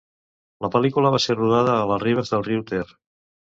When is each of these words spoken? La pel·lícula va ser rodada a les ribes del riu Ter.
La 0.65 0.71
pel·lícula 0.75 1.11
va 1.17 1.19
ser 1.27 1.37
rodada 1.37 1.77
a 1.83 1.85
les 1.93 2.03
ribes 2.07 2.35
del 2.35 2.45
riu 2.51 2.67
Ter. 2.75 2.83